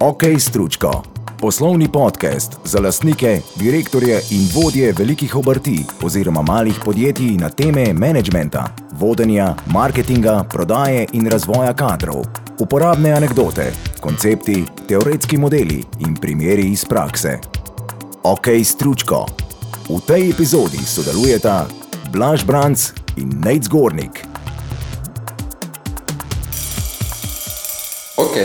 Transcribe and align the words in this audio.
OK 0.00 0.22
Stručko, 0.38 1.02
poslovni 1.40 1.88
podcast 1.92 2.56
za 2.64 2.80
lastnike, 2.80 3.40
direktorje 3.54 4.20
in 4.30 4.48
vodje 4.54 4.92
velikih 4.98 5.36
obrti 5.36 5.84
oziroma 6.02 6.42
malih 6.42 6.80
podjetij 6.84 7.36
na 7.40 7.48
teme 7.48 7.92
menedžmenta, 7.92 8.68
vodenja, 8.92 9.54
marketinga, 9.66 10.44
prodaje 10.52 11.06
in 11.12 11.26
razvoja 11.26 11.72
kadrov. 11.74 12.26
Uporabne 12.58 13.12
anekdote, 13.12 13.72
koncepti, 14.00 14.64
teoretski 14.88 15.38
modeli 15.38 15.84
in 15.98 16.14
primeri 16.14 16.68
iz 16.72 16.84
prakse. 16.84 17.38
OK 18.22 18.46
Stručko. 18.64 19.26
V 19.88 20.00
tej 20.06 20.30
epizodi 20.30 20.84
sodelujeta 20.84 21.66
Blaž 22.12 22.44
Branc 22.44 22.90
in 23.16 23.28
Nate 23.28 23.62
Zgornik. 23.62 24.26
Ok. 28.16 28.36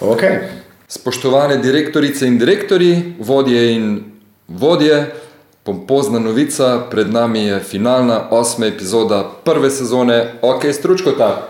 Okay. 0.00 0.58
Spoštovane 0.90 1.56
direktorice 1.56 2.26
in 2.26 2.38
direktori, 2.38 3.14
vodje 3.18 3.72
in 3.74 4.04
vodje, 4.48 5.14
pompozna 5.62 6.18
novica, 6.18 6.80
pred 6.90 7.12
nami 7.12 7.42
je 7.44 7.60
finalna 7.60 8.28
osma 8.30 8.66
epizoda 8.66 9.30
prve 9.44 9.70
sezone 9.70 10.32
OK 10.42 10.64
Stručkota. 10.72 11.48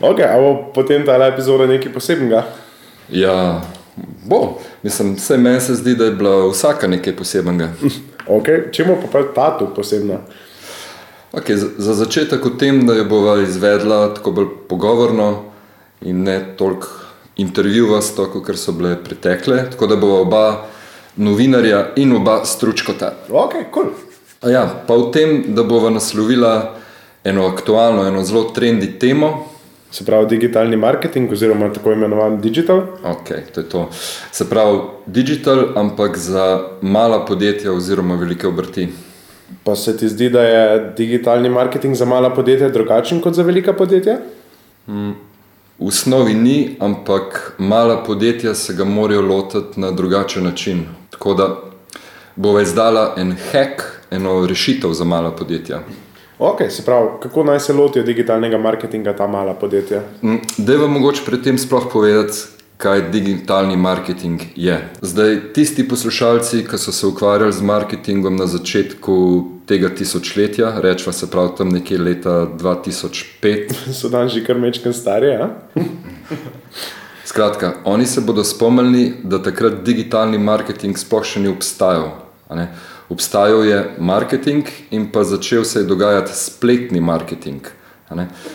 Okay, 0.00 0.26
a 0.26 0.38
bo 0.38 0.72
potem 0.74 1.06
ta 1.06 1.14
epizoda 1.26 1.66
nekaj 1.66 1.92
posebnega? 1.92 2.42
Ja, 3.08 3.62
bo. 4.26 4.58
Mislim, 4.82 5.14
vse 5.14 5.36
meni 5.38 5.60
se 5.60 5.74
zdi, 5.74 5.94
da 5.94 6.04
je 6.04 6.10
bila 6.10 6.48
vsaka 6.50 6.86
nekaj 6.86 7.16
posebnega. 7.16 7.68
Okay. 8.28 8.72
Čemu 8.72 8.98
pa 9.02 9.08
pa 9.12 9.22
ta 9.34 9.58
tu 9.58 9.74
posebna? 9.74 10.18
Okay, 11.32 11.54
za, 11.54 11.68
za 11.78 11.94
začetek 11.94 12.46
o 12.46 12.50
tem, 12.50 12.86
da 12.86 12.94
jo 12.94 13.04
bova 13.04 13.42
izvedla 13.42 14.14
tako 14.14 14.30
bolj 14.30 14.46
pogovorno 14.68 15.47
in 16.00 16.22
ne 16.22 16.40
toliko 16.56 16.88
intervjuvasto, 17.36 18.26
kot 18.32 18.56
so 18.58 18.72
bile 18.72 18.96
pretekle, 19.04 19.70
tako 19.70 19.86
da 19.86 19.96
bova 19.96 20.20
oba 20.20 20.42
novinarja 21.16 21.92
in 21.96 22.16
oba 22.16 22.44
stručkota. 22.44 23.12
Ok, 23.30 23.54
cool. 23.74 23.92
Ja, 24.46 24.66
pa 24.86 24.94
v 24.94 25.10
tem, 25.14 25.38
da 25.54 25.62
bova 25.66 25.90
naslovila 25.90 26.74
eno 27.24 27.46
aktualno, 27.46 28.06
eno 28.06 28.22
zelo 28.24 28.50
trendi 28.54 28.98
temo. 28.98 29.46
Se 29.90 30.04
pravi 30.04 30.26
digitalni 30.28 30.76
marketing 30.76 31.32
oziroma 31.32 31.72
tako 31.72 31.92
imenovan 31.92 32.40
digital. 32.40 32.82
Ok, 33.04 33.30
to 33.54 33.60
je 33.60 33.68
to. 33.68 33.88
Se 34.32 34.48
pravi, 34.48 34.80
digital, 35.06 35.72
ampak 35.76 36.18
za 36.18 36.60
mala 36.82 37.24
podjetja 37.26 37.72
oziroma 37.72 38.14
velike 38.14 38.46
obrti. 38.46 38.88
Pa 39.64 39.76
se 39.76 39.96
ti 39.96 40.08
zdi, 40.08 40.28
da 40.30 40.42
je 40.42 40.92
digitalni 40.96 41.48
marketing 41.48 41.96
za 41.96 42.04
mala 42.04 42.30
podjetja 42.34 42.68
drugačen 42.68 43.20
kot 43.20 43.34
za 43.34 43.42
velika 43.42 43.72
podjetja? 43.72 44.18
V 45.78 45.86
osnovi 45.86 46.34
ni, 46.34 46.76
ampak 46.80 47.54
mala 47.58 48.02
podjetja 48.04 48.54
se 48.54 48.74
ga 48.74 48.84
morajo 48.84 49.22
lotiti 49.22 49.80
na 49.80 49.90
drugačen 49.90 50.44
način. 50.44 50.86
Tako 51.10 51.34
da 51.34 51.56
bova 52.36 52.62
izdala 52.62 53.14
en 53.16 53.36
hack, 53.52 53.82
eno 54.10 54.46
rešitev 54.46 54.92
za 54.92 55.04
mala 55.04 55.30
podjetja. 55.30 55.80
Ok, 56.38 56.58
se 56.70 56.84
pravi, 56.84 57.08
kako 57.22 57.44
naj 57.44 57.60
se 57.60 57.72
lotijo 57.72 58.02
digitalnega 58.02 58.58
marketinga 58.58 59.16
ta 59.16 59.26
mala 59.26 59.54
podjetja? 59.54 60.02
Da 60.56 60.72
je 60.72 60.78
vam 60.78 60.92
mogoče 60.92 61.22
predtem 61.26 61.58
sploh 61.58 61.86
povedati, 61.92 62.38
kaj 62.78 63.10
digitalni 63.10 63.76
marketing 63.76 64.40
je. 64.56 64.88
Zdaj, 65.02 65.52
tisti 65.54 65.88
poslušalci, 65.88 66.62
ki 66.70 66.78
so 66.78 66.92
se 66.92 67.06
ukvarjali 67.06 67.52
z 67.52 67.62
marketingom 67.62 68.36
na 68.36 68.46
začetku 68.46 69.16
tega 69.66 69.88
tisočletja, 69.88 70.80
rečemo 70.80 71.12
se 71.12 71.30
prav 71.30 71.56
tam 71.58 71.68
nekje 71.74 71.98
leta 71.98 72.46
2005. 72.58 73.74
So 73.98 74.08
dan 74.08 74.28
že 74.28 74.44
kar 74.46 74.58
mečken 74.58 74.94
stari, 74.94 75.34
a? 75.34 75.50
Skratka, 77.28 77.74
oni 77.84 78.06
se 78.06 78.20
bodo 78.20 78.44
spomnili, 78.44 79.12
da 79.24 79.42
takrat 79.42 79.82
digitalni 79.84 80.38
marketing 80.38 80.96
sploh 80.96 81.26
še 81.26 81.42
ni 81.42 81.50
obstajal. 81.50 82.14
Obstajal 83.10 83.64
je 83.66 83.82
marketing 83.98 84.70
in 84.90 85.10
pa 85.12 85.24
začel 85.24 85.64
se 85.64 85.82
je 85.82 85.88
dogajati 85.90 86.32
spletni 86.32 87.00
marketing. 87.00 87.66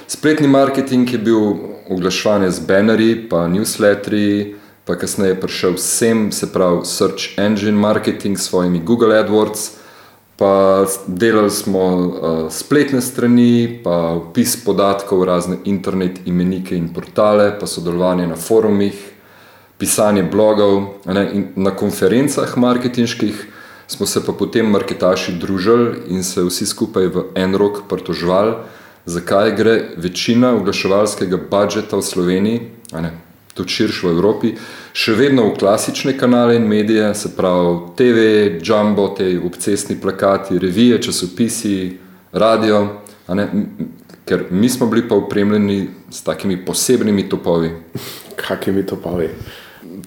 Spletni 0.08 0.48
marketing 0.48 1.12
je 1.12 1.20
bil 1.20 1.73
oglaševanje 1.90 2.52
z 2.52 2.60
banerji, 2.68 3.16
pa 3.30 3.48
newsletterji, 3.48 4.56
pa 4.86 4.96
kasneje 4.96 5.34
je 5.36 5.40
prišel 5.42 5.78
sem, 5.78 6.32
se 6.32 6.52
pravi 6.54 6.86
search 6.86 7.38
engine 7.38 7.80
marketing 7.80 8.38
s 8.38 8.50
svojimi 8.50 8.80
Google 8.80 9.16
AdWords, 9.24 9.70
pa 10.38 10.86
delali 11.08 11.50
smo 11.50 11.84
uh, 11.96 12.52
spletne 12.52 13.02
strani, 13.02 13.80
pa 13.84 13.98
opis 14.18 14.58
podatkov, 14.66 15.24
razne 15.24 15.58
internet 15.66 16.20
imenike 16.26 16.76
in 16.78 16.90
portale, 16.94 17.54
pa 17.60 17.68
sodelovanje 17.68 18.28
na 18.28 18.36
forumih, 18.36 18.98
pisanje 19.78 20.24
blogov. 20.24 20.84
Ne, 21.06 21.30
in 21.34 21.48
na 21.56 21.72
konferencah 21.76 22.58
marketinških 22.58 23.48
smo 23.88 24.06
se 24.06 24.26
pa 24.26 24.34
potem 24.34 24.70
marketaši 24.72 25.36
družili 25.40 26.08
in 26.08 26.24
se 26.24 26.44
vsi 26.44 26.66
skupaj 26.66 27.08
v 27.08 27.24
en 27.36 27.56
rok 27.56 27.84
pritožvali, 27.90 28.56
zakaj 29.06 29.56
gre 29.56 29.76
večina 29.98 30.54
oglaševalskega 30.56 31.38
budžeta 31.50 31.98
v 31.98 32.02
Sloveniji, 32.02 32.62
ne, 32.94 33.12
tudi 33.54 33.70
širše 33.70 34.08
v 34.08 34.12
Evropi, 34.16 34.54
še 34.94 35.16
vedno 35.18 35.48
v 35.50 35.58
klasične 35.60 36.16
kanale 36.18 36.56
in 36.58 36.68
medije, 36.68 37.14
se 37.16 37.34
pravi 37.36 37.94
TV, 37.98 38.20
jumbo, 38.64 39.10
te 39.18 39.36
obcestni 39.40 40.00
plakati, 40.02 40.60
revije, 40.60 41.02
časopisi, 41.02 41.98
radio, 42.32 42.88
ne, 43.28 43.48
ker 44.26 44.48
mi 44.52 44.70
smo 44.70 44.88
bili 44.88 45.08
pa 45.08 45.16
opremljeni 45.16 45.88
s 46.10 46.24
takimi 46.24 46.58
posebnimi 46.66 47.30
topovi. 47.30 47.72
Kakimi 48.48 48.86
to 48.86 48.96
pavi? 48.96 49.30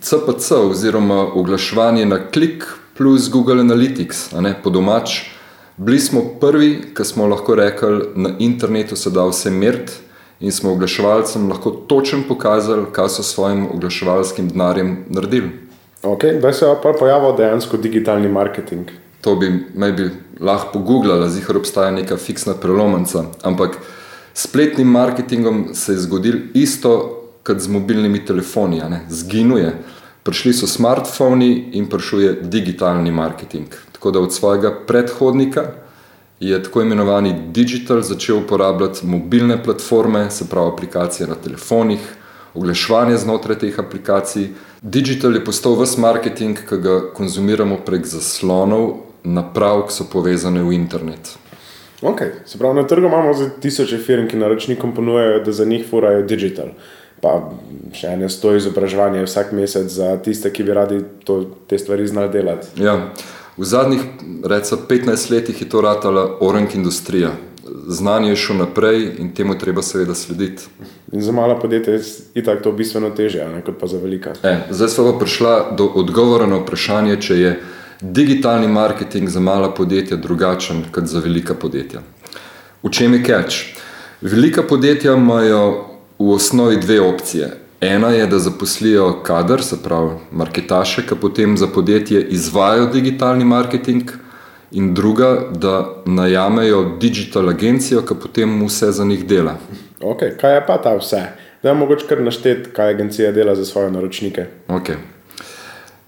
CPC 0.01 0.53
oziroma 0.53 1.23
oglaševanje 1.34 2.07
na 2.07 2.19
klik 2.31 2.65
plus 2.97 3.31
Google 3.31 3.61
Analytics, 3.61 4.33
ne 4.41 4.55
po 4.63 4.71
domač. 4.71 5.35
Bili 5.76 6.00
smo 6.00 6.20
prvi, 6.41 6.82
ki 6.97 7.04
smo 7.04 7.26
lahko 7.26 7.54
rekli, 7.54 8.04
na 8.14 8.31
internetu 8.38 8.97
se 8.97 9.10
da 9.10 9.25
vse 9.25 9.50
meriti 9.50 9.92
in 10.41 10.53
smo 10.53 10.72
oglaševalcem 10.72 11.48
lahko 11.48 11.70
točno 11.70 12.22
pokazali, 12.28 12.87
kaj 12.92 13.09
so 13.09 13.22
s 13.22 13.34
svojim 13.34 13.66
oglaševalskim 13.75 14.48
denarjem 14.48 14.97
naredili. 15.09 15.50
Ok, 16.03 16.25
da 16.42 16.53
se 16.53 16.65
je 16.65 16.75
pa 16.82 16.92
pojavil 16.98 17.36
dejansko 17.36 17.76
digitalni 17.76 18.28
marketing. 18.28 18.88
To 19.20 19.34
bi 19.36 19.65
maybe 19.75 20.10
lahko 20.41 20.72
pogooglala, 20.72 21.28
zihar 21.28 21.56
obstaja 21.56 21.91
neka 21.91 22.16
fiksna 22.16 22.54
prelomnica. 22.54 23.25
Ampak 23.42 23.78
s 24.34 24.48
spletnim 24.48 24.88
marketingom 24.88 25.69
se 25.75 25.92
je 25.92 25.98
zgodilo 25.98 26.38
isto 26.54 27.22
kot 27.42 27.59
z 27.59 27.69
mobilnimi 27.69 28.25
telefoni, 28.25 28.82
zginuje. 29.09 29.72
Prišli 30.26 30.53
so 30.59 30.66
smartfoni 30.66 31.70
in 31.78 31.84
prišel 31.87 32.22
je 32.22 32.32
digitalni 32.42 33.10
marketing. 33.14 33.66
Tako 33.92 34.10
da 34.10 34.20
od 34.20 34.34
svojega 34.34 34.72
predhodnika 34.87 35.62
je 36.41 36.62
tako 36.62 36.82
imenovani 36.82 37.34
digital 37.54 38.00
začel 38.03 38.38
uporabljati 38.38 39.06
mobilne 39.06 39.62
platforme, 39.62 40.31
se 40.31 40.48
pravi 40.50 40.72
aplikacije 40.72 41.28
na 41.28 41.34
telefonih, 41.34 42.00
oglaševanje 42.54 43.16
znotraj 43.16 43.59
teh 43.59 43.78
aplikacij. 43.78 44.48
Digital 44.82 45.34
je 45.34 45.44
postal 45.44 45.78
vse 45.78 46.00
marketing, 46.00 46.59
ki 46.69 46.76
ga 46.82 47.00
konzumiramo 47.15 47.78
prek 47.86 48.06
zaslonov, 48.06 48.97
naprav, 49.22 49.86
ki 49.86 49.94
so 49.94 50.10
povezane 50.12 50.62
v 50.62 50.75
internet. 50.75 51.36
Ok, 52.03 52.20
se 52.47 52.59
pravi, 52.59 52.82
na 52.82 52.86
trgu 52.86 53.06
imamo 53.06 53.34
zdaj 53.34 53.50
tisoče 53.60 53.98
firm, 53.98 54.26
ki 54.28 54.36
naročnikom 54.36 54.94
ponujajo, 54.94 55.44
da 55.44 55.53
za 55.53 55.65
njih 55.65 55.86
furajo 55.91 56.26
digital. 56.26 56.75
Pa 57.21 57.50
še 57.97 58.12
ene 58.12 58.28
sto 58.28 58.53
izobraževanje 58.56 59.25
vsak 59.25 59.53
mesec 59.56 59.88
za 59.93 60.16
tiste, 60.22 60.53
ki 60.53 60.66
bi 60.66 60.75
radi 60.77 61.00
to, 61.25 61.43
te 61.69 61.78
stvari 61.78 62.06
znali 62.06 62.32
delati. 62.32 62.69
Ja, 62.82 63.12
v 63.56 63.65
zadnjih 63.65 64.03
recimo, 64.44 64.81
15 64.88 65.31
letih 65.32 65.62
je 65.62 65.69
to 65.69 65.81
ratala 65.81 66.37
orang 66.41 66.75
industrija. 66.75 67.32
Znanje 67.88 68.31
je 68.31 68.37
šlo 68.37 68.56
naprej 68.56 69.16
in 69.19 69.32
temu 69.34 69.54
je 69.54 69.59
treba 69.59 69.82
seveda 69.82 70.15
slediti. 70.15 70.69
In 71.12 71.22
za 71.22 71.32
mala 71.32 71.59
podjetja 71.59 71.94
je 71.94 72.03
itak 72.34 72.62
to 72.62 72.72
bistveno 72.72 73.10
težje, 73.10 73.48
ne, 73.48 73.63
kot 73.63 73.78
pa 73.80 73.86
za 73.86 73.98
velika. 73.98 74.34
E, 74.42 74.59
zdaj 74.71 74.89
smo 74.89 75.13
pa 75.13 75.18
prišla 75.18 75.54
do 75.78 75.86
odgovora 75.95 76.47
na 76.47 76.60
vprašanje, 76.63 77.16
če 77.21 77.39
je 77.41 77.57
digitalni 78.01 78.68
marketing 78.68 79.28
za 79.28 79.41
mala 79.41 79.74
podjetja 79.74 80.16
drugačen 80.16 80.84
kot 80.92 81.04
za 81.07 81.18
velika 81.24 81.54
podjetja. 81.54 82.03
V 82.83 82.91
čem 82.91 83.15
je 83.15 83.24
catch? 83.24 83.57
Velika 84.21 84.63
podjetja 84.63 85.15
imajo 85.15 85.85
v 86.18 86.30
osnovi 86.30 86.77
dve 86.77 87.01
opcije. 87.01 87.51
Ena 87.80 88.09
je, 88.09 88.27
da 88.27 88.39
zaposlijo 88.39 89.22
kader, 89.22 89.63
se 89.63 89.83
pravi 89.83 90.10
marketaše, 90.33 91.07
ki 91.07 91.15
potem 91.21 91.57
za 91.57 91.66
podjetje 91.66 92.22
izvajo 92.22 92.86
digitalni 92.86 93.45
marketing, 93.45 94.10
in 94.71 94.95
druga, 94.95 95.48
da 95.53 96.03
najamejo 96.07 96.97
digital 97.01 97.48
agencijo, 97.48 98.03
ki 98.03 98.15
potem 98.22 98.66
vse 98.66 98.91
za 98.92 99.04
njih 99.04 99.27
dela. 99.27 99.57
Ok, 100.01 100.21
kaj 100.41 100.54
je 100.54 100.66
pa 100.66 100.78
ta 100.83 100.97
vse? 100.97 101.22
Da 101.63 101.68
je 101.68 101.74
mogoče 101.74 102.07
kar 102.09 102.21
našteti, 102.21 102.71
kaj 102.71 102.91
agencija 102.91 103.33
dela 103.33 103.54
za 103.54 103.65
svoje 103.65 103.91
naročnike. 103.91 104.47
Okay. 104.68 104.97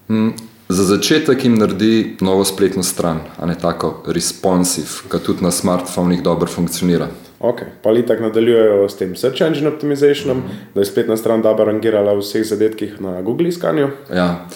Mm, 0.09 0.29
Za 0.69 0.83
začetek 0.83 1.43
jim 1.43 1.55
naredi 1.57 2.17
novo 2.21 2.43
spletno 2.45 2.83
stran, 2.83 3.19
a 3.37 3.45
ne 3.45 3.55
tako 3.57 4.03
responsive, 4.07 5.09
ki 5.11 5.17
tudi 5.25 5.43
na 5.43 5.51
smartphonih 5.51 6.21
dobro 6.21 6.47
funkcionira. 6.47 7.07
Ok, 7.39 7.61
pa 7.81 7.89
ali 7.89 8.05
tako 8.05 8.23
nadaljujejo 8.23 8.89
s 8.89 8.97
tem 8.97 9.15
search 9.15 9.41
engine 9.41 9.67
optimizationom, 9.67 10.37
mm 10.37 10.43
-hmm. 10.43 10.73
da 10.75 10.81
je 10.81 10.85
spletna 10.85 11.17
stran 11.17 11.41
dobro 11.41 11.65
rangirala 11.65 12.13
v 12.13 12.19
vseh 12.19 12.43
zadetkih 12.43 13.01
na 13.01 13.21
Google 13.21 13.47
iskanju. 13.47 13.87
Ja. 14.13 14.47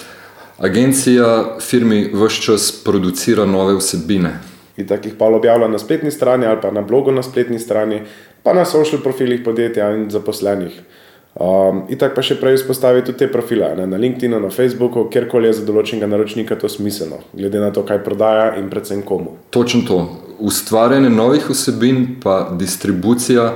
Agencija 0.58 1.58
firmi 1.62 2.12
vse 2.14 2.42
čas 2.42 2.82
producira 2.86 3.46
nove 3.46 3.76
vsebine. 3.76 4.40
In 4.78 4.88
tako 4.88 5.08
jih 5.08 5.16
pa 5.20 5.26
objavlja 5.26 5.68
na 5.68 5.80
spletni 5.80 6.12
strani 6.12 6.46
ali 6.46 6.62
pa 6.62 6.72
na 6.72 6.82
blogu 6.82 7.12
na 7.12 7.24
spletni 7.24 7.60
strani, 7.60 8.02
pa 8.44 8.54
na 8.54 8.66
social 8.66 9.02
profilih 9.02 9.42
podjetja 9.46 9.92
in 9.92 10.10
zaposlenih. 10.10 10.82
Um, 11.34 11.82
in 11.90 11.98
tako 11.98 12.16
pa 12.16 12.22
še 12.22 12.36
prej 12.38 12.54
izpostaviti 12.54 13.06
tudi 13.06 13.18
te 13.18 13.28
profile 13.32 13.72
ne, 13.76 13.88
na 13.88 13.98
LinkedIn, 13.98 14.36
na 14.42 14.50
Facebooku, 14.54 15.08
kjerkoli 15.10 15.48
je 15.48 15.54
za 15.54 15.64
določenega 15.66 16.06
naročnika 16.06 16.56
to 16.62 16.70
smiselno, 16.70 17.24
glede 17.34 17.58
na 17.58 17.72
to, 17.74 17.82
kaj 17.82 18.04
prodaja 18.06 18.52
in 18.60 18.68
predvsem 18.70 19.02
komu. 19.02 19.34
Točno 19.50 19.82
to. 19.88 19.98
Ustvarjanje 20.44 21.10
novih 21.10 21.46
vsebin, 21.50 22.18
pa 22.24 22.50
distribucija 22.60 23.54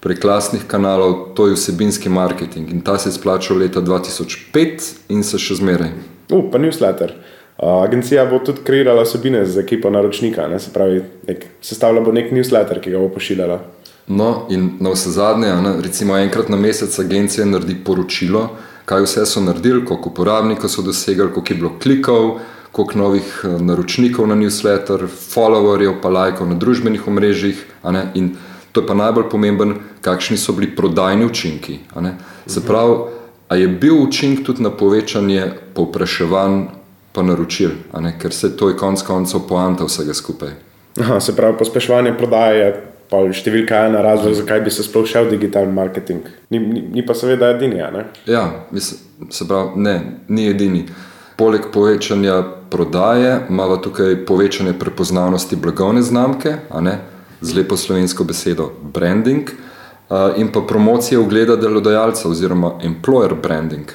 prek 0.00 0.24
lastnih 0.24 0.62
kanalov, 0.66 1.34
to 1.36 1.50
je 1.50 1.56
vsebinski 1.58 2.08
marketing 2.08 2.70
in 2.72 2.80
ta 2.80 2.98
se 2.98 3.08
je 3.08 3.12
splačal 3.12 3.58
leta 3.60 3.80
2005 3.80 4.86
in 5.12 5.20
se 5.22 5.38
še 5.38 5.58
zmeraj. 5.60 5.90
Uh, 6.30 6.46
pa 6.52 6.58
newsletter. 6.58 7.12
Uh, 7.58 7.82
agencija 7.84 8.24
bo 8.24 8.38
tudi 8.40 8.64
kreirala 8.64 9.04
vsebine 9.04 9.44
z 9.46 9.60
ekipo 9.60 9.90
naročnika, 9.92 10.46
ne, 10.48 10.60
se 10.60 10.72
pravi, 10.72 11.02
nek, 11.28 11.44
sestavlja 11.60 12.00
bo 12.00 12.14
nek 12.16 12.32
newsletter, 12.32 12.80
ki 12.80 12.94
ga 12.94 13.02
bo 13.02 13.10
pošiljala. 13.12 13.60
No, 14.08 14.30
in 14.48 14.78
na 14.80 14.94
vse 14.94 15.12
zadnje, 15.12 15.52
ne, 15.60 15.74
recimo 15.84 16.16
enkrat 16.16 16.48
na 16.48 16.56
mesec 16.56 16.96
agencija 16.98 17.44
naredi 17.46 17.76
poročilo, 17.84 18.46
kaj 18.88 19.04
vse 19.04 19.26
so 19.28 19.44
naredili, 19.44 19.84
koliko 19.84 20.08
uporabnikov 20.08 20.72
so 20.72 20.82
dosegli, 20.82 21.28
koliko 21.28 21.52
je 21.52 21.58
bilo 21.60 21.74
klikov, 21.82 22.32
koliko 22.72 22.98
novih 22.98 23.44
naročnikov 23.60 24.28
na 24.28 24.34
newsletter, 24.34 25.06
followerjev, 25.08 26.00
pa 26.02 26.08
lajkov 26.08 26.48
na 26.48 26.54
družbenih 26.54 27.08
omrežjih. 27.08 27.64
In 28.14 28.36
to 28.72 28.80
je 28.80 28.86
pa 28.86 28.94
najbolj 28.94 29.30
pomemben, 29.30 29.74
kakšni 30.00 30.38
so 30.38 30.52
bili 30.52 30.70
prodajni 30.76 31.26
učinki. 31.26 31.78
Se 32.46 32.62
pravi, 32.66 32.96
a 33.48 33.56
je 33.56 33.68
bil 33.68 34.02
učinek 34.02 34.44
tudi 34.46 34.62
na 34.62 34.70
povečanje 34.70 35.50
povpraševanj 35.74 36.62
pa 37.12 37.22
naročil, 37.22 37.70
ker 38.22 38.32
se 38.32 38.56
to 38.56 38.68
je 38.68 38.76
konec 38.76 39.02
koncev 39.02 39.42
poanta 39.48 39.84
vsega 39.84 40.14
skupaj. 40.14 40.54
Aha, 41.00 41.20
se 41.20 41.36
pravi, 41.36 41.58
pospeševanje 41.58 42.14
prodaje 42.18 42.58
je 42.58 42.70
pa 43.10 43.24
številka 43.34 43.86
ena 43.88 44.04
razlog, 44.06 44.36
zakaj 44.38 44.60
bi 44.62 44.70
se 44.70 44.86
sploh 44.86 45.06
šel 45.06 45.26
v 45.26 45.34
digitalni 45.34 45.74
marketing. 45.74 46.28
Ni, 46.54 46.60
ni, 46.62 46.82
ni 46.94 47.02
pa 47.06 47.14
seveda 47.18 47.50
edini. 47.56 47.82
Ja, 48.30 48.44
mislim, 48.70 49.26
se 49.34 49.46
pravi, 49.48 49.82
ne, 49.82 49.94
ni 50.28 50.46
edini. 50.46 50.84
Poleg 51.40 51.70
povečanja 51.72 52.42
prodaje 52.70 53.46
imamo 53.48 53.76
tukaj 53.76 54.26
povečanje 54.26 54.74
prepoznavnosti 54.78 55.56
blagovne 55.56 56.02
znamke, 56.02 56.56
z 57.40 57.54
lepo 57.56 57.76
slovensko 57.76 58.24
besedo 58.24 58.66
branding, 58.82 59.48
in 60.36 60.50
pa 60.52 60.60
promocije 60.60 61.18
ugleda 61.18 61.56
delodajalca 61.56 62.28
oziroma 62.28 62.72
employer 62.84 63.34
branding. 63.42 63.88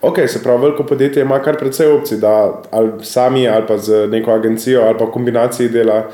Ok, 0.00 0.18
se 0.28 0.42
pravi, 0.42 0.62
veliko 0.62 0.86
podjetje 0.86 1.22
ima 1.22 1.42
kar 1.42 1.58
precej 1.58 1.92
opcij, 1.92 2.18
da 2.18 2.62
ali 2.70 2.92
sami 3.02 3.48
ali 3.48 3.66
pa 3.68 3.78
z 3.78 4.06
neko 4.08 4.32
agencijo 4.32 4.80
ali 4.82 4.98
pa 4.98 5.04
v 5.04 5.12
kombinaciji 5.12 5.68
dela 5.68 6.08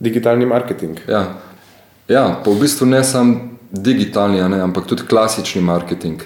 digitalni 0.00 0.46
marketing. 0.46 0.98
Ja. 1.08 1.24
Ja, 2.08 2.40
pa 2.44 2.50
v 2.50 2.60
bistvu 2.60 2.86
ne 2.86 3.04
samo 3.04 3.34
digitalni, 3.70 4.42
ne, 4.48 4.60
ampak 4.60 4.86
tudi 4.86 5.06
klasični 5.06 5.62
marketing. 5.62 6.20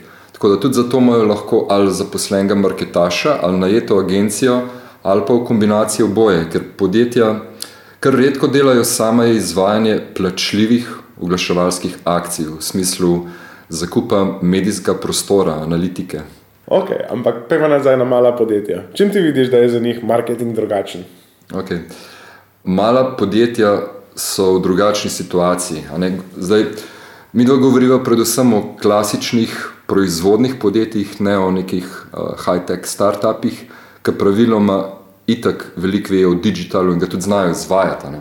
Tako 0.45 0.55
da 0.55 0.61
tudi 0.61 0.75
zato 0.75 0.99
imajo 0.99 1.23
lahko 1.23 1.67
ali 1.71 1.93
zaposlenega 1.93 2.55
marketaša, 2.55 3.37
ali 3.43 3.59
najeto 3.59 3.99
agencijo, 3.99 4.61
ali 5.03 5.23
pa 5.27 5.35
v 5.35 5.45
kombinaciji 5.45 6.05
oboje, 6.05 6.43
ker 6.53 6.61
podjetja 6.77 7.41
kar 8.01 8.13
redko 8.15 8.47
delajo 8.47 8.85
samo 8.85 9.25
izvajanje 9.25 10.01
plačljivih 10.17 10.91
oglaševalskih 11.21 11.97
akcij 12.05 12.45
v 12.45 12.61
smislu 12.61 13.21
zakupa 13.69 14.39
medijskega 14.43 14.99
prostora, 15.01 15.55
analitike. 15.63 16.21
Ok, 16.67 16.93
ampak 17.11 17.49
pejmo 17.49 17.69
nazaj 17.69 17.97
na 17.97 18.05
mala 18.05 18.37
podjetja. 18.37 18.83
Čim 18.95 19.13
ti 19.13 19.21
vidiš, 19.21 19.49
da 19.49 19.57
je 19.57 19.69
za 19.69 19.81
njih 19.81 20.05
marketing 20.05 20.55
drugačen? 20.55 21.05
Okay. 21.53 21.79
Mala 22.65 23.17
podjetja 23.17 23.79
so 24.15 24.53
v 24.59 24.63
drugačni 24.63 25.11
situaciji. 25.11 25.83
Zdaj, 26.37 26.65
mi 27.33 27.45
dva 27.45 27.57
govorimo 27.57 28.05
predvsem 28.05 28.53
o 28.53 28.63
klasičnih 28.83 29.74
proizvodnih 29.87 30.55
podjetjih, 30.61 31.21
ne 31.21 31.39
o 31.39 31.51
nekih 31.51 31.85
uh, 31.85 32.35
high-tech 32.47 32.87
startupih, 32.89 33.65
ki 34.03 34.13
praviloma 34.19 34.85
itak 35.27 35.73
veliko 35.77 36.13
vejo 36.13 36.31
o 36.31 36.35
digitalu 36.35 36.93
in 36.93 36.99
ga 36.99 37.07
tudi 37.07 37.23
znajo 37.23 37.51
izvajati. 37.51 38.11
Ne? 38.13 38.21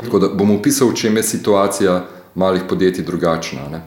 Tako 0.00 0.18
da 0.18 0.28
bom 0.28 0.50
opisal, 0.50 0.88
v 0.90 0.98
čem 0.98 1.16
je 1.16 1.22
situacija 1.22 2.04
malih 2.34 2.62
podjetij 2.68 3.04
drugačna. 3.04 3.68
Ne? 3.70 3.82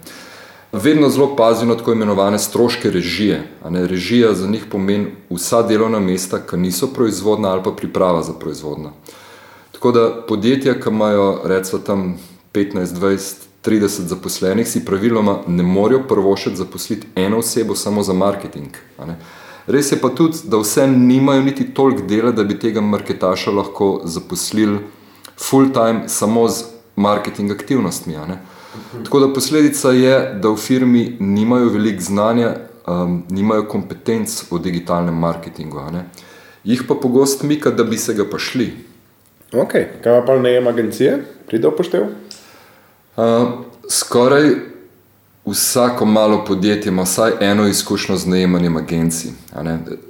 Vedno 0.72 1.10
zelo 1.10 1.36
pazijo 1.36 1.68
na 1.68 1.78
tako 1.78 1.92
imenovane 1.92 2.40
stroške 2.40 2.92
režije. 2.92 3.44
Režija 3.64 4.34
za 4.34 4.48
njih 4.48 4.66
pomeni 4.72 5.12
vsa 5.30 5.62
delovna 5.62 6.00
mesta, 6.00 6.40
ki 6.40 6.58
niso 6.58 6.88
proizvodna 6.94 7.52
ali 7.52 7.64
pa 7.64 7.72
priprava 7.72 8.24
za 8.24 8.34
proizvodno. 8.34 8.94
Tako 9.72 9.92
da 9.92 10.26
podjetja, 10.28 10.80
ki 10.82 10.90
imajo 10.90 11.42
recimo 11.46 11.82
tam 11.82 12.18
15, 12.54 12.86
20, 12.86 13.47
30 13.68 14.08
zaposlenih, 14.08 14.68
si 14.68 14.86
praviloma 14.86 15.40
ne 15.48 15.64
morejo 15.64 16.04
prvošiti 16.08 16.56
zaposliti 16.56 17.08
eno 17.16 17.38
osebo 17.38 17.76
samo 17.76 18.04
za 18.04 18.14
marketing. 18.14 18.78
Res 19.68 19.92
je 19.92 19.98
pa 20.00 20.10
tudi, 20.10 20.38
da 20.44 20.58
vse 20.58 20.88
nimajo 20.88 21.42
niti 21.44 21.74
toliko 21.74 22.08
dela, 22.08 22.32
da 22.32 22.44
bi 22.44 22.60
tega 22.60 22.82
marketaša 22.82 23.52
lahko 23.52 24.02
zaposlili 24.04 24.80
full 25.38 25.74
time 25.74 26.08
samo 26.08 26.48
z 26.48 26.64
marketing 26.96 27.52
aktivnostmi. 27.52 28.16
Tako 29.04 29.20
da 29.20 29.34
posledica 29.34 29.92
je, 29.92 30.34
da 30.42 30.50
v 30.50 30.56
firmi 30.56 31.18
nimajo 31.20 31.70
veliko 31.70 32.04
znanja, 32.04 32.54
um, 32.88 33.24
nimajo 33.30 33.68
kompetenc 33.68 34.44
o 34.52 34.58
digitalnem 34.58 35.16
marketingu. 35.16 35.82
Jih 36.64 36.84
pa 36.88 36.96
pogosto 36.96 37.48
mika, 37.48 37.72
da 37.72 37.84
bi 37.84 37.98
se 37.98 38.14
ga 38.14 38.26
pa 38.32 38.40
šli. 38.40 38.72
Ok, 39.54 39.72
kaj 40.04 40.26
pa 40.26 40.40
najem 40.40 40.68
agencije, 40.68 41.24
pride 41.48 41.68
upoštev? 41.68 42.08
Uh, 43.18 43.24
skoraj 43.90 44.52
vsako 45.46 46.06
malo 46.06 46.46
podjetje 46.46 46.90
ima 46.90 47.02
vsaj 47.02 47.32
eno 47.40 47.68
izkušnjo 47.68 48.18
z 48.18 48.28
najemanjem 48.28 48.78
agencij, 48.78 49.32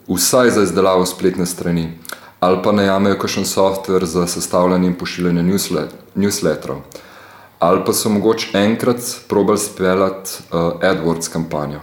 vsaj 0.07 0.49
za 0.49 0.63
izdelavo 0.63 1.05
spletne 1.05 1.45
strani, 1.45 1.93
ali 2.39 2.57
pa 2.63 2.71
najamejo 2.71 3.17
kakšen 3.19 3.45
softver 3.45 4.05
za 4.05 4.27
sestavljanje 4.27 4.87
in 4.87 4.93
pošiljanje 4.93 5.43
newsletterov, 6.15 6.81
ali 7.59 7.81
pa 7.85 7.93
so 7.93 8.09
mogoče 8.09 8.57
enkrat 8.57 8.99
probali 9.27 9.57
speljati 9.57 10.31
uh, 10.51 10.59
AdWords 10.59 11.31
kampanjo. 11.31 11.79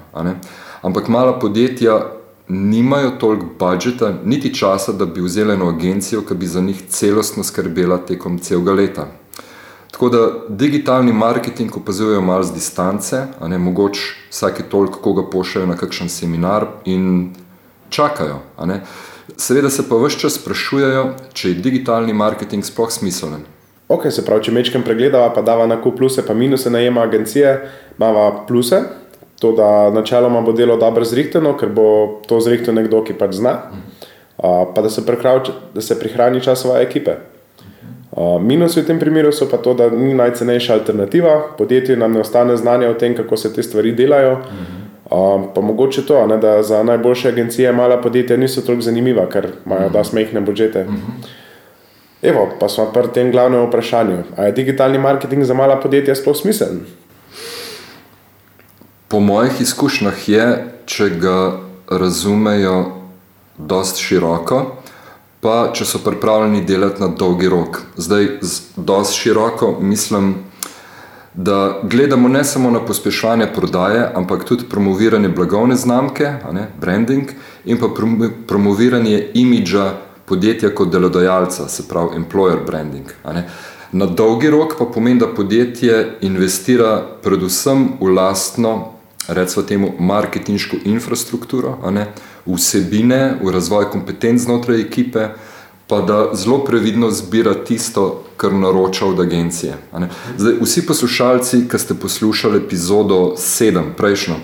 Ampak 0.82 1.08
mala 1.08 1.38
podjetja 1.38 2.06
nimajo 2.48 3.10
toliko 3.10 3.46
budžeta, 3.58 4.12
niti 4.24 4.54
časa, 4.54 4.92
da 4.92 5.06
bi 5.06 5.20
vzeli 5.20 5.52
eno 5.52 5.68
agencijo, 5.68 6.20
ki 6.20 6.34
bi 6.34 6.46
za 6.46 6.60
njih 6.60 6.82
celostno 6.88 7.44
skrbela 7.44 7.98
tekom 7.98 8.38
celega 8.38 8.72
leta. 8.72 9.06
Tako 9.94 10.08
da 10.08 10.32
digitalni 10.48 11.12
marketing 11.12 11.76
opazujejo 11.76 12.20
malo 12.20 12.42
z 12.42 12.54
distance, 12.54 13.16
a 13.40 13.48
ne 13.48 13.58
mogoče 13.58 14.00
vsake 14.30 14.62
toliko, 14.62 14.98
koga 14.98 15.22
pošljajo 15.30 15.66
na 15.66 15.76
kakšen 15.76 16.08
seminar 16.08 16.66
in 16.84 17.30
čakajo. 17.88 18.40
Seveda 19.36 19.70
se 19.70 19.84
pa 19.88 19.96
vse 19.96 20.18
čas 20.18 20.34
sprašujejo, 20.34 21.04
če 21.32 21.48
je 21.48 21.60
digitalni 21.62 22.12
marketing 22.12 22.66
sploh 22.66 22.90
smiselen. 22.90 23.44
Ok, 23.88 24.08
se 24.10 24.24
pravi, 24.26 24.42
če 24.42 24.54
mečem 24.56 24.82
pregledava, 24.82 25.28
pa 25.30 25.44
dava 25.46 25.68
na 25.70 25.76
kup 25.78 25.94
pluse, 26.00 26.24
pa 26.26 26.34
minuse 26.34 26.72
najema 26.74 27.04
agencije, 27.06 27.52
imamo 27.98 28.24
pluse, 28.48 28.80
to, 29.38 29.52
da 29.54 29.92
načeloma 29.94 30.40
bo 30.42 30.56
delo 30.58 30.74
dobro 30.76 31.06
zrihteno, 31.06 31.52
ker 31.60 31.70
bo 31.70 31.86
to 32.26 32.40
zrihtel 32.42 32.74
nekdo, 32.74 33.04
ki 33.06 33.14
pač 33.14 33.38
zna, 33.38 33.54
uh, 33.62 34.66
pa 34.74 34.82
da 34.82 34.90
se, 34.90 35.06
da 35.74 35.80
se 35.80 35.98
prihrani 36.02 36.42
časova 36.42 36.82
ekipe. 36.82 37.14
Uh, 38.14 38.38
minusi 38.42 38.78
v 38.80 38.86
tem 38.86 38.98
primeru 38.98 39.32
so 39.34 39.48
pa 39.50 39.58
to, 39.58 39.74
da 39.74 39.88
ni 39.90 40.14
najcenejša 40.14 40.74
alternativa, 40.74 41.32
podjetju 41.58 41.96
nam 41.98 42.12
ne 42.14 42.20
ostane 42.22 42.56
znanja 42.56 42.90
o 42.90 42.94
tem, 42.94 43.16
kako 43.16 43.36
se 43.36 43.50
te 43.52 43.62
stvari 43.62 43.92
delajo. 43.92 44.36
Uh, 45.10 45.50
pa 45.54 45.60
mogoče 45.60 46.06
to, 46.06 46.26
ne, 46.26 46.38
da 46.38 46.62
za 46.62 46.82
najboljše 46.82 47.28
agencije 47.28 47.72
mala 47.72 47.98
podjetja 48.00 48.36
niso 48.36 48.62
tako 48.62 48.86
zanimiva, 48.86 49.26
ker 49.26 49.48
imajo 49.66 49.88
da 49.90 50.04
smehne 50.04 50.40
budžete. 50.40 50.86
Evo, 52.22 52.46
pa 52.60 52.68
smo 52.68 52.86
pri 52.92 53.10
tem 53.14 53.32
glavnem 53.32 53.66
vprašanju. 53.66 54.22
Ali 54.36 54.48
je 54.48 54.52
digitalni 54.52 54.98
marketing 54.98 55.44
za 55.44 55.54
mala 55.54 55.80
podjetja 55.80 56.14
sploh 56.14 56.36
smiseln? 56.36 56.80
Po 59.08 59.20
mojih 59.20 59.60
izkušnjah 59.60 60.28
je, 60.28 60.46
če 60.86 61.10
ga 61.18 61.58
razumejo 61.90 62.78
dosti 63.58 64.02
široko, 64.02 64.62
pa 65.44 65.68
če 65.76 65.84
so 65.84 66.00
pripravljeni 66.00 66.62
delati 66.64 67.02
na 67.02 67.10
dolgi 67.20 67.48
rok. 67.52 67.82
Zdaj, 68.00 68.28
dosti 68.76 69.18
široko 69.18 69.74
mislim, 69.80 70.34
da 71.34 71.80
gledamo 71.82 72.28
ne 72.28 72.44
samo 72.44 72.70
na 72.70 72.80
pospeševanje 72.80 73.50
prodaje, 73.54 74.06
ampak 74.14 74.44
tudi 74.48 74.64
promoviranje 74.70 75.28
blagovne 75.28 75.76
znamke, 75.76 76.30
ne, 76.52 76.68
branding 76.80 77.34
in 77.64 77.80
pa 77.80 77.90
promoviranje 78.46 79.30
imidža 79.34 79.90
podjetja 80.24 80.70
kot 80.74 80.88
delodajalca, 80.92 81.68
se 81.68 81.88
pravi 81.88 82.16
employer 82.16 82.64
branding. 82.66 83.12
Na 83.92 84.06
dolgi 84.06 84.50
rok 84.50 84.78
pa 84.78 84.88
pomeni, 84.94 85.20
da 85.20 85.28
podjetje 85.28 86.18
investira 86.20 87.02
predvsem 87.22 87.88
v 88.00 88.14
lastno, 88.16 88.93
recimo 89.28 89.66
temu, 89.66 89.92
marketinško 89.98 90.76
infrastrukturo, 90.84 91.78
ne, 91.90 92.06
vsebine, 92.46 93.38
v 93.42 93.50
razvoj 93.50 93.90
kompetenc 93.90 94.40
znotraj 94.40 94.80
ekipe, 94.80 95.28
pa 95.86 96.00
da 96.00 96.30
zelo 96.34 96.64
previdno 96.64 97.10
zbira 97.10 97.54
tisto, 97.64 98.24
kar 98.36 98.52
naroča 98.52 99.06
od 99.06 99.20
agencije. 99.20 99.76
Zdaj, 100.36 100.54
vsi 100.60 100.86
poslušalci, 100.86 101.68
ki 101.68 101.78
ste 101.78 101.94
poslušali 101.94 102.58
epizodo 102.58 103.34
7, 103.38 103.92
prejšnjo, 103.96 104.34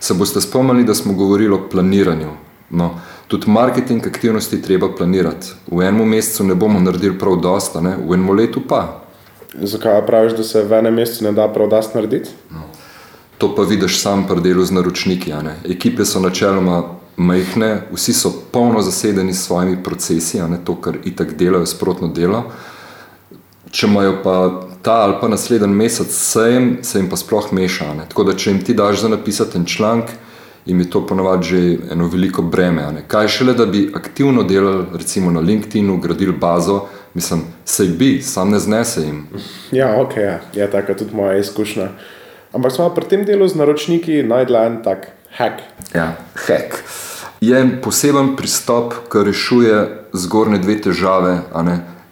se 0.00 0.14
boste 0.14 0.40
spomnili, 0.40 0.84
da 0.84 0.94
smo 0.94 1.12
govorili 1.12 1.54
o 1.54 1.68
planiranju. 1.68 2.30
No, 2.70 3.00
tudi 3.28 3.50
marketing 3.50 4.06
aktivnosti 4.06 4.62
treba 4.62 4.88
planirati. 4.94 5.46
V 5.66 5.82
enem 5.82 6.08
mesecu 6.08 6.44
ne 6.44 6.54
bomo 6.54 6.80
naredili 6.80 7.18
prav 7.18 7.36
dosta, 7.36 7.80
ne? 7.80 7.96
v 7.96 8.14
enem 8.14 8.30
letu 8.30 8.62
pa. 8.68 9.02
Zakaj 9.54 10.06
praviš, 10.06 10.32
da 10.32 10.44
se 10.44 10.62
v 10.64 10.78
enem 10.78 10.94
mesecu 10.94 11.24
ne 11.24 11.32
da 11.32 11.48
prav 11.52 11.68
dosta 11.68 11.98
narediti? 11.98 12.30
To 13.42 13.54
pa 13.54 13.62
vidiš 13.62 14.00
sam 14.00 14.26
pri 14.26 14.40
delu 14.40 14.64
z 14.64 14.70
naročniki. 14.70 15.32
Ekipe 15.66 16.04
so 16.04 16.20
načeloma 16.20 16.82
majhne, 17.16 17.88
vsi 17.90 18.12
so 18.14 18.30
polno 18.52 18.82
zasedeni 18.82 19.34
s 19.34 19.46
svojimi 19.46 19.82
procesi, 19.82 20.38
ne 20.38 20.60
to, 20.64 20.76
kar 20.78 20.96
itak 21.04 21.34
delajo, 21.34 21.66
sprotno 21.66 22.08
delo. 22.08 22.44
Če 23.70 23.88
imajo 23.90 24.14
pa 24.22 24.36
ta 24.82 25.00
ali 25.08 25.18
pa 25.20 25.28
naslednji 25.28 25.74
mesec 25.74 26.14
sejem, 26.14 26.76
se 26.86 27.00
jim 27.00 27.10
pa 27.10 27.18
sploh 27.18 27.50
meša. 27.52 27.90
Ne. 27.98 28.06
Tako 28.08 28.28
da, 28.30 28.36
če 28.38 28.50
jim 28.54 28.62
ti 28.62 28.78
daš 28.78 29.02
za 29.02 29.10
napisati 29.10 29.58
en 29.58 29.66
članek, 29.66 30.14
jim 30.66 30.78
je 30.80 30.90
to 30.90 31.02
ponovadi 31.06 31.46
že 31.50 31.76
eno 31.90 32.06
veliko 32.06 32.46
breme. 32.46 32.86
ne. 32.94 33.04
Kaj 33.08 33.28
šele, 33.28 33.58
da 33.58 33.66
bi 33.66 33.88
aktivno 33.94 34.46
delali, 34.46 34.86
recimo 34.94 35.34
na 35.34 35.40
LinkedIn-u, 35.40 35.98
gradili 35.98 36.32
bazo, 36.32 36.84
mislim, 37.14 37.42
sej 37.64 37.88
bi, 37.88 38.22
sam 38.22 38.50
ne 38.50 38.58
znese 38.58 39.00
jim. 39.02 39.26
Ja, 39.72 39.96
ok, 40.00 40.16
ja. 40.16 40.40
je 40.54 40.70
taka 40.70 40.94
tudi 40.94 41.16
moja 41.16 41.38
izkušnja. 41.38 41.88
Ampak 42.52 42.72
smo 42.72 42.90
pri 42.92 43.08
tem 43.08 43.24
delu 43.24 43.48
z 43.48 43.56
naročniki 43.56 44.22
najdli 44.28 44.58
en 44.60 44.82
tak 44.84 45.08
hack. 45.38 45.64
Ja, 45.94 46.16
hack. 46.46 46.84
Je 47.40 47.56
en 47.58 47.78
poseben 47.82 48.36
pristop, 48.36 48.94
ki 49.08 49.24
rešuje 49.24 49.78
zgornje 50.12 50.60
dve 50.60 50.76
težave, 50.84 51.38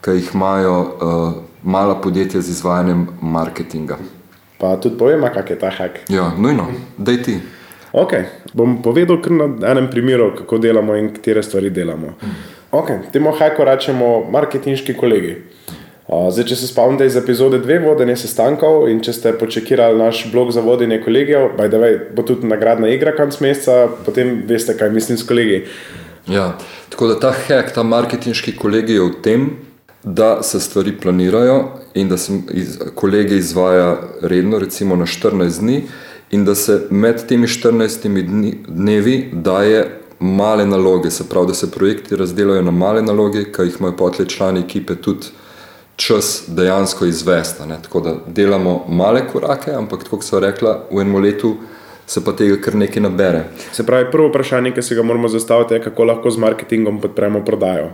ki 0.01 0.17
jih 0.17 0.31
imajo 0.35 0.77
uh, 0.81 1.35
mala 1.63 1.95
podjetja 2.01 2.41
z 2.41 2.57
izvajanjem 2.57 3.07
marketinga. 3.21 4.01
Pa 4.59 4.77
tudi 4.81 4.97
povem, 4.97 5.29
kak 5.35 5.51
je 5.51 5.59
ta 5.61 5.71
hack. 5.71 6.01
Ja, 6.09 6.33
nujno, 6.39 6.67
daj 6.97 7.23
ti. 7.23 7.37
Ok, 7.93 8.13
bom 8.55 8.79
povedal 8.83 9.21
kar 9.21 9.33
na 9.37 9.49
enem 9.71 9.91
primeru, 9.91 10.33
kako 10.39 10.59
delamo 10.59 10.97
in 10.97 11.13
katere 11.15 11.43
stvari 11.43 11.71
delamo. 11.71 12.17
Ok, 12.73 13.13
temu 13.13 13.33
hacku 13.37 13.65
rečemo 13.65 14.25
marketinški 14.31 14.95
kolegi. 14.97 15.37
Uh, 16.11 16.27
Zdaj, 16.35 16.49
če 16.51 16.57
se 16.59 16.67
spomnite 16.67 17.07
iz 17.07 17.15
epizode 17.15 17.61
2 17.63 17.77
vodenja 17.85 18.17
sestankov 18.19 18.89
in 18.91 18.99
če 18.99 19.13
ste 19.15 19.33
počekirali 19.39 19.95
naš 19.95 20.25
blog 20.33 20.49
za 20.51 20.59
vodenje 20.59 20.97
kolegijev, 21.05 21.53
way, 21.55 21.99
bo 22.17 22.25
tudi 22.27 22.49
nagradna 22.51 22.89
igra 22.91 23.13
konc 23.15 23.37
meseca, 23.39 23.85
potem 24.03 24.41
veste, 24.49 24.75
kaj 24.75 24.91
mislim 24.91 25.21
s 25.21 25.27
kolegi. 25.29 25.61
Ja, 26.27 26.57
tako 26.91 27.13
da 27.13 27.19
ta 27.23 27.31
hack, 27.31 27.71
ta 27.77 27.85
marketinški 27.87 28.57
kolegi 28.59 28.97
je 28.97 29.05
v 29.07 29.13
tem, 29.23 29.45
da 30.03 30.43
se 30.43 30.59
stvari 30.59 30.97
planirajo 30.99 31.61
in 31.95 32.11
da 32.11 32.19
se 32.19 32.41
iz, 32.59 32.75
kolege 32.99 33.39
izvaja 33.39 33.93
redno, 34.23 34.59
recimo 34.59 34.99
na 34.99 35.07
14 35.07 35.61
dni, 35.63 35.85
in 36.35 36.45
da 36.45 36.57
se 36.59 36.89
med 36.91 37.23
temi 37.31 37.47
14 37.47 38.09
dni, 38.09 38.57
dnevi 38.67 39.21
daje 39.33 39.87
male 40.19 40.67
naloge, 40.67 41.11
se 41.11 41.29
pravi, 41.29 41.53
da 41.53 41.55
se 41.55 41.71
projekti 41.71 42.19
razdelajo 42.19 42.67
na 42.67 42.75
male 42.75 43.03
naloge, 43.03 43.45
ki 43.55 43.69
jih 43.69 43.79
imajo 43.79 43.97
potle 44.03 44.27
člani 44.27 44.67
ekipe 44.67 44.99
tudi 44.99 45.39
čas 45.97 46.45
dejansko 46.49 47.07
izvesti. 47.07 47.63
Tako 47.83 48.01
da 48.01 48.15
delamo 48.27 48.85
male 48.89 49.27
korake, 49.33 49.73
ampak 49.73 50.09
kot 50.11 50.25
so 50.25 50.41
rekla, 50.41 50.87
v 50.91 51.03
enem 51.03 51.23
letu 51.23 51.57
se 52.11 52.25
pa 52.25 52.33
tega 52.33 52.57
kar 52.63 52.75
nekaj 52.75 53.03
nabere. 53.03 53.45
Se 53.73 53.87
pravi, 53.87 54.09
prvo 54.11 54.29
vprašanje, 54.29 54.73
ki 54.75 54.83
se 54.83 54.95
ga 54.99 55.03
moramo 55.07 55.29
zastaviti, 55.29 55.75
je, 55.75 55.83
kako 55.85 56.05
lahko 56.05 56.31
z 56.31 56.43
marketingom 56.43 56.99
podpremo 57.01 57.45
prodajo. 57.45 57.93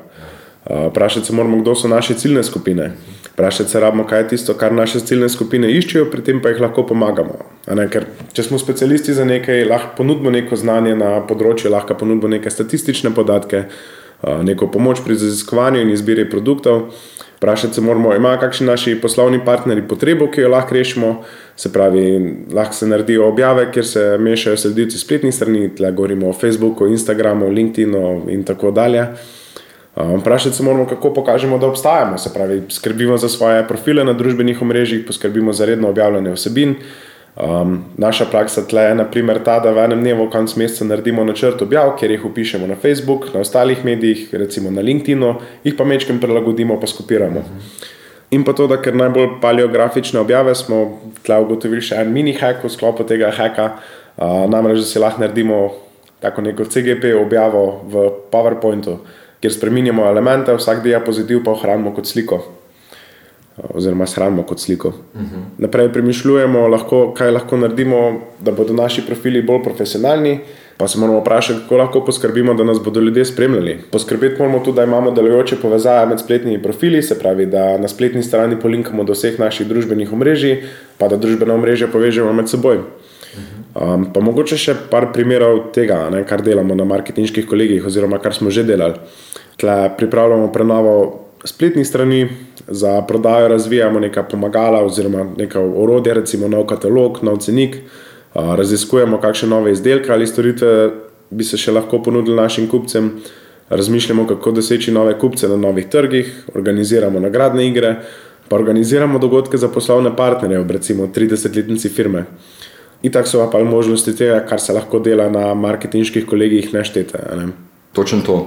Uh, 0.67 0.87
Vprašati 0.91 1.27
se 1.27 1.33
moramo, 1.33 1.61
kdo 1.61 1.75
so 1.75 1.89
naše 1.89 2.15
ciljne 2.15 2.43
skupine. 2.45 2.93
Vprašati 3.33 3.71
se 3.71 3.81
rabimo, 3.81 4.07
kaj 4.07 4.21
je 4.21 4.29
tisto, 4.29 4.55
kar 4.55 4.73
naše 4.73 5.01
ciljne 5.01 5.29
skupine 5.29 5.71
iščejo, 5.71 6.09
pri 6.11 6.25
tem 6.25 6.41
pa 6.43 6.49
jih 6.49 6.61
lahko 6.61 6.83
pomagamo. 6.87 7.37
Ne, 7.77 7.87
ker, 7.93 8.07
če 8.33 8.43
smo 8.43 8.59
specialisti 8.59 9.15
za 9.15 9.25
nekaj, 9.25 9.65
lahko 9.69 9.93
ponudimo 10.01 10.33
neko 10.33 10.57
znanje 10.57 10.97
na 10.97 11.21
področju, 11.29 11.71
lahko 11.71 11.95
ponudimo 12.01 12.33
neke 12.33 12.51
statistične 12.51 13.13
podatke, 13.15 13.67
uh, 13.67 14.41
neko 14.43 14.71
pomoč 14.73 15.05
pri 15.05 15.15
raziskovanju 15.21 15.85
in 15.85 15.93
izbiri 15.95 16.25
produktov. 16.31 16.89
Vprašati 17.37 17.75
se 17.75 17.81
moramo, 17.81 18.15
imajo 18.15 18.39
kakšni 18.41 18.67
naši 18.67 18.95
poslovni 19.01 19.41
partnerji 19.45 19.89
potrebo, 19.89 20.31
ki 20.31 20.41
jo 20.41 20.49
lahko 20.49 20.75
rešimo. 20.75 21.25
Se 21.57 21.73
pravi, 21.73 22.05
lahko 22.53 22.75
se 22.75 22.87
naredijo 22.87 23.29
objave, 23.29 23.71
kjer 23.73 23.87
se 23.87 24.05
mešajo 24.19 24.57
sledilci 24.57 24.99
spletnih 24.99 25.35
strani, 25.35 25.69
tle 25.77 25.93
govorimo 25.93 26.29
o 26.29 26.33
Facebooku, 26.33 26.87
Instagramu, 26.87 27.49
LinkedInu 27.49 28.23
in 28.33 28.45
tako 28.45 28.71
dalje. 28.71 29.07
Um, 29.97 30.21
Vprašati 30.21 30.57
se 30.57 30.63
moramo, 30.63 30.87
kako 30.87 31.15
pokažemo, 31.15 31.59
da 31.59 31.67
obstajamo. 31.67 32.19
Se 32.19 32.33
pravi, 32.35 32.63
skrbimo 32.69 33.17
za 33.17 33.29
svoje 33.29 33.69
profile 33.69 34.05
na 34.05 34.13
družbenih 34.13 34.63
omrežjih, 34.63 35.05
poskrbimo 35.07 35.53
za 35.53 35.65
redno 35.65 35.89
objavljanje 35.89 36.33
vsebin. 36.33 36.75
Um, 37.37 37.85
naša 38.01 38.25
praksa 38.25 38.63
tle 38.65 38.83
je 38.83 38.95
naprimer 38.95 39.43
ta, 39.45 39.59
da 39.61 39.69
v 39.77 39.83
enem 39.85 40.01
dnevu, 40.01 40.31
konc 40.33 40.55
meseca, 40.57 40.87
naredimo 40.89 41.25
načrt 41.25 41.61
objav, 41.63 41.93
kjer 42.01 42.15
jih 42.15 42.25
upišemo 42.25 42.67
na 42.67 42.79
Facebook, 42.81 43.29
na 43.35 43.43
ostalih 43.45 43.85
medijih, 43.85 44.31
recimo 44.33 44.73
na 44.73 44.81
LinkedInu, 44.81 45.35
jih 45.65 45.77
pa 45.77 45.85
mečkim 45.85 46.21
prilagodimo, 46.21 46.81
pa 46.81 46.89
skopiramo. 46.89 47.45
In 48.33 48.45
pa 48.45 48.57
to, 48.57 48.65
da 48.67 48.81
ker 48.81 48.97
najbolj 48.97 49.37
palijo 49.43 49.69
grafične 49.69 50.21
objave, 50.21 50.55
smo 50.57 50.81
tle 51.29 51.37
ugotovili 51.45 51.85
še 51.85 52.01
en 52.01 52.13
mini 52.13 52.33
hack 52.41 52.65
v 52.65 52.73
sklopu 52.73 53.05
tega 53.05 53.29
hacka, 53.37 53.69
uh, 54.17 54.47
namreč, 54.49 54.81
da 54.81 54.89
si 54.89 55.05
lahko 55.05 55.21
naredimo 55.21 55.61
tako 56.25 56.41
neko 56.41 56.65
CGP 56.65 57.13
objavo 57.21 57.67
v 57.85 58.11
PowerPointu, 58.33 59.03
kjer 59.45 59.53
spremenjamo 59.53 60.09
elemente, 60.09 60.57
vsak 60.57 60.81
diapozitiv 60.89 61.45
pa 61.45 61.53
ohranimo 61.53 61.93
kot 61.93 62.09
sliko. 62.09 62.41
Oziroma, 63.57 64.07
shranimo 64.07 64.43
kot 64.43 64.61
sliko. 64.61 64.89
Uh 64.89 65.21
-huh. 65.21 65.43
Naprej 65.59 65.93
premišljujemo, 65.93 66.69
lahko, 66.69 67.15
kaj 67.17 67.31
lahko 67.31 67.57
naredimo, 67.57 68.21
da 68.41 68.53
bodo 68.53 68.75
naši 68.75 69.03
profili 69.07 69.43
bolj 69.43 69.63
profesionalni, 69.63 70.39
pa 70.77 70.89
se 70.89 70.99
moramo 70.99 71.21
vprašati, 71.21 71.61
kako 71.61 71.77
lahko 71.77 72.05
poskrbimo, 72.05 72.55
da 72.55 72.65
nas 72.65 72.83
bodo 72.85 73.01
ljudje 73.01 73.25
spremljali. 73.25 73.79
Poskrbeti 73.91 74.43
moramo 74.43 74.59
tudi, 74.65 74.77
da 74.77 74.85
imamo 74.85 75.11
delujoče 75.11 75.57
povezave 75.57 76.07
med 76.07 76.21
spletnimi 76.21 76.63
profili, 76.63 77.03
se 77.03 77.19
pravi, 77.19 77.47
da 77.47 77.79
na 77.79 77.89
spletni 77.89 78.23
strani 78.23 78.61
polinkamo 78.61 79.05
do 79.05 79.13
vseh 79.13 79.41
naših 79.41 79.67
družbenih 79.67 80.13
omrežij, 80.13 80.63
pa 80.99 81.09
da 81.09 81.17
družbena 81.17 81.55
omrežja 81.55 81.89
povežemo 81.93 82.33
med 82.33 82.49
seboj. 82.49 82.79
Um, 83.77 84.07
pa 84.13 84.21
mogoče 84.21 84.57
še 84.57 84.75
par 84.91 85.11
primerov 85.13 85.73
tega, 85.77 86.11
ne, 86.11 86.25
kar 86.25 86.43
delamo 86.43 86.75
na 86.75 86.85
marketinških 86.85 87.47
kolegijih, 87.47 87.87
oziroma 87.87 88.19
kar 88.19 88.35
smo 88.35 88.51
že 88.51 88.65
delali. 88.65 88.95
Tle 89.57 89.91
pripravljamo 89.99 90.53
prenovo 90.53 90.93
spletnih 91.45 91.87
strani, 91.87 92.29
za 92.69 93.03
prodajo 93.03 93.49
razvijamo 93.49 94.01
neka 94.01 94.23
pomagala 94.23 94.85
oziroma 94.85 95.27
neka 95.37 95.61
orodja, 95.61 96.15
recimo 96.15 96.49
nov 96.49 96.67
katalog, 96.67 97.19
nov 97.23 97.39
cenik, 97.39 97.77
raziskujemo, 98.35 99.21
kakšne 99.21 99.49
nove 99.49 99.73
izdelke 99.73 100.13
ali 100.13 100.27
storitve 100.27 100.91
bi 101.31 101.45
se 101.45 101.59
še 101.59 101.73
lahko 101.73 102.03
ponudili 102.03 102.37
našim 102.37 102.69
kupcem, 102.69 103.11
razmišljamo, 103.69 104.27
kako 104.27 104.51
doseči 104.61 104.93
nove 104.93 105.19
kupce 105.19 105.49
na 105.49 105.57
novih 105.57 105.89
trgih, 105.91 106.45
organiziramo 106.55 107.21
nagradne 107.21 107.67
igre, 107.67 107.97
pa 108.49 108.57
organiziramo 108.57 109.19
dogodke 109.19 109.59
za 109.59 109.69
poslovne 109.69 110.17
partnerje, 110.17 110.65
recimo 110.69 111.07
30-letnici 111.07 111.89
firme. 111.89 112.25
Itak 113.03 113.27
so 113.29 113.43
pa 113.53 113.59
možnosti 113.65 114.17
tega, 114.17 114.41
kar 114.49 114.61
se 114.61 114.73
lahko 114.73 114.99
dela 114.99 115.29
na 115.31 115.55
marketinških 115.55 116.27
kolegijih, 116.27 116.73
neštete. 116.75 117.19
Ne? 117.37 117.49
Točno 117.93 118.21
to. 118.27 118.47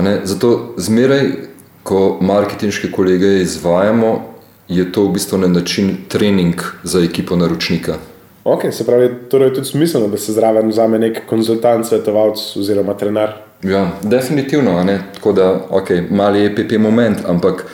Ne, 0.00 0.20
zato 0.24 0.74
zmeraj, 0.76 1.51
ko 1.82 2.18
marketinške 2.20 2.90
kolege 2.92 3.40
izvajamo, 3.42 4.20
je 4.68 4.92
to 4.92 5.04
v 5.04 5.12
bistvu 5.12 5.38
na 5.38 5.48
način 5.48 5.96
trening 6.08 6.62
za 6.82 7.00
ekipo 7.00 7.36
naročnika. 7.36 7.96
Ok, 8.44 8.62
se 8.72 8.86
pravi, 8.86 9.10
torej 9.30 9.48
je 9.48 9.54
tudi 9.54 9.66
smiselno, 9.66 10.08
da 10.08 10.18
se 10.18 10.32
zraven 10.32 10.68
vzame 10.68 10.98
nek 10.98 11.20
konzultant, 11.26 11.86
svetovalec 11.86 12.56
oziroma 12.56 12.94
trener. 12.94 13.30
Ja, 13.62 13.90
definitivno. 14.02 14.84
ne. 14.84 15.00
Tako 15.14 15.32
da, 15.32 15.60
ok, 15.70 15.90
mali 16.10 16.46
EPP 16.46 16.78
moment, 16.78 17.18
ampak 17.26 17.66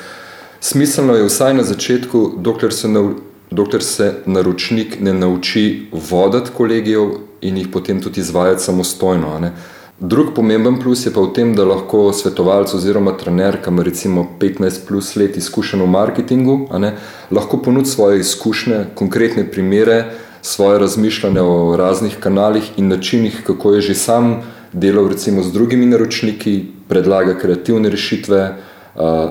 smiselno 0.61 1.15
je 1.15 1.25
vsaj 1.25 1.55
na 1.55 1.63
začetku, 1.63 2.33
dokler 2.37 2.73
se, 2.75 2.89
nav, 2.89 3.11
dokler 3.51 3.83
se 3.83 4.13
naročnik 4.27 5.01
ne 5.01 5.15
nauči 5.15 5.89
voditi 6.11 6.51
kolegijev 6.57 7.11
in 7.41 7.57
jih 7.57 7.69
potem 7.73 8.03
tudi 8.03 8.21
izvajati 8.21 8.63
samostojno. 8.63 9.39
ne. 9.39 9.53
Drug 10.01 10.35
pomemben 10.35 10.77
plus 10.79 11.07
je 11.07 11.11
pa 11.11 11.21
v 11.21 11.33
tem, 11.35 11.57
da 11.59 11.65
lahko 11.67 12.13
svetovalec 12.15 12.71
oziroma 12.75 13.17
trener, 13.19 13.57
ki 13.59 13.73
ima 13.73 13.83
recimo 13.83 14.27
15 14.39 14.87
plus 14.87 15.17
let 15.19 15.37
izkušenj 15.37 15.83
v 15.83 15.89
marketingu, 15.91 16.55
ne, 16.79 16.93
lahko 17.35 17.59
ponudi 17.59 17.91
svoje 17.91 18.21
izkušnje, 18.21 18.95
konkretne 18.95 19.43
primere, 19.51 20.05
svoje 20.43 20.79
razmišljanje 20.79 21.43
o 21.43 21.77
raznih 21.77 22.17
kanalih 22.21 22.71
in 22.77 22.89
načinih, 22.89 23.43
kako 23.47 23.75
je 23.75 23.81
že 23.91 23.95
sam 23.95 24.43
delal 24.73 25.09
recimo 25.09 25.43
z 25.43 25.53
drugimi 25.53 25.87
naročniki, 25.87 26.65
predlaga 26.89 27.35
kreativne 27.35 27.91
rešitve, 27.91 28.55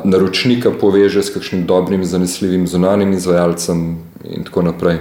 naročnika 0.04 0.72
poveže 0.82 1.24
s 1.24 1.32
kakšnim 1.32 1.66
dobrim, 1.66 2.04
zanesljivim 2.06 2.68
zunanjim 2.68 3.14
izvajalcem 3.14 4.04
in 4.24 4.44
tako 4.44 4.62
naprej. 4.62 5.00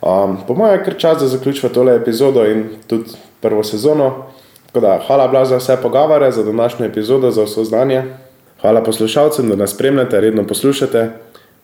Um, 0.00 0.38
po 0.46 0.54
mojem 0.54 0.78
je 0.78 0.84
kar 0.84 0.94
čas, 0.98 1.20
da 1.20 1.28
zaključimo 1.28 1.72
tole 1.72 1.96
epizodo 1.96 2.46
in 2.48 2.68
tudi 2.86 3.12
prvo 3.40 3.64
sezono. 3.64 4.32
Da, 4.74 5.00
hvala 5.06 5.28
bila 5.28 5.44
za 5.44 5.56
vse 5.56 5.76
pogovore, 5.82 6.32
za 6.32 6.44
današnjo 6.44 6.86
epizodo, 6.86 7.30
za 7.30 7.42
vse 7.44 7.64
znanje. 7.64 8.02
Hvala 8.60 8.82
poslušalcem, 8.82 9.48
da 9.48 9.56
nas 9.56 9.70
spremljate, 9.70 10.20
redno 10.20 10.46
poslušate. 10.46 11.08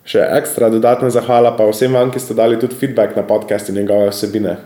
Še 0.04 0.24
ekstra 0.36 0.68
dodatna 0.68 1.10
zahvala 1.10 1.54
pa 1.56 1.64
vsem 1.68 1.94
vam, 1.94 2.10
ki 2.10 2.20
ste 2.20 2.34
dali 2.34 2.58
tudi 2.60 2.76
feedback 2.80 3.16
na 3.16 3.22
podcast 3.22 3.68
in 3.68 3.76
njegove 3.80 4.10
vsebine. 4.10 4.56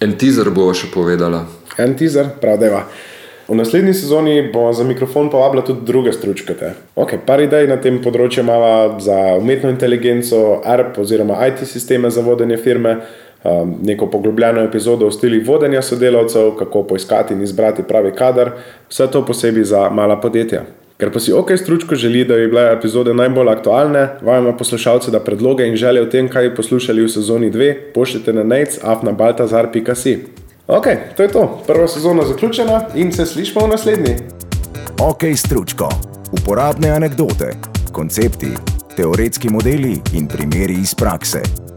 En 0.00 0.14
teaser 0.18 0.50
bo 0.54 0.68
še 0.74 0.90
povedala. 0.94 1.44
En 1.78 1.94
teaser, 1.98 2.30
prav 2.40 2.58
deva. 2.58 2.82
V 3.48 3.56
naslednji 3.56 3.94
sezoni 3.94 4.42
bomo 4.52 4.72
za 4.72 4.84
mikrofon 4.84 5.30
povabili 5.30 5.64
tudi 5.66 5.86
druge 5.86 6.12
stručkate. 6.12 6.72
Ok, 6.96 7.14
par 7.26 7.40
idej 7.40 7.66
na 7.70 7.78
tem 7.80 8.02
področju 8.04 8.42
imamo 8.42 9.00
za 9.00 9.16
umetno 9.38 9.70
inteligenco, 9.72 10.60
ARP 10.64 10.98
oziroma 11.00 11.38
IT 11.46 11.62
sisteme 11.66 12.10
za 12.10 12.22
vodenje 12.26 12.58
firme, 12.60 12.98
um, 13.44 13.74
neko 13.82 14.10
poglobljeno 14.10 14.60
epizodo 14.60 15.06
o 15.06 15.10
stilih 15.10 15.48
vodenja 15.48 15.82
sodelavcev, 15.82 16.50
kako 16.58 16.82
poiskati 16.82 17.34
in 17.34 17.42
izbrati 17.42 17.82
pravi 17.82 18.12
kader, 18.12 18.50
vse 18.88 19.06
to 19.06 19.24
posebej 19.26 19.64
za 19.64 19.90
mala 19.90 20.20
podjetja. 20.20 20.64
Ker 20.98 21.12
pa 21.14 21.20
si 21.22 21.32
OK 21.32 21.52
stručko 21.56 21.94
želi, 21.94 22.24
da 22.24 22.34
bi 22.34 22.48
bile 22.48 22.72
epizode 22.72 23.14
najbolj 23.14 23.48
aktualne, 23.48 24.08
vajamo 24.22 24.56
poslušalce, 24.56 25.10
da 25.10 25.20
predloge 25.20 25.68
in 25.68 25.76
želje 25.76 26.02
o 26.02 26.06
tem, 26.06 26.28
kaj 26.28 26.48
bi 26.48 26.54
poslušali 26.56 27.04
v 27.04 27.08
sezoni 27.08 27.50
2, 27.50 27.74
pošljite 27.94 28.32
na 28.32 28.42
nec.afnabaltazar.si. 28.42 30.18
Ok, 30.66 30.86
to 31.16 31.22
je 31.22 31.28
to. 31.28 31.62
Prva 31.66 31.88
sezona 31.88 32.24
zaključena 32.26 32.80
in 32.94 33.12
se 33.12 33.26
slišmo 33.26 33.66
v 33.66 33.68
naslednji. 33.68 34.16
Ok, 35.00 35.22
stručko. 35.36 35.88
Uporabne 36.32 36.90
anekdote, 36.90 37.54
koncepti, 37.92 38.50
teoretski 38.96 39.48
modeli 39.48 40.00
in 40.12 40.28
primeri 40.28 40.74
iz 40.82 40.94
prakse. 40.94 41.67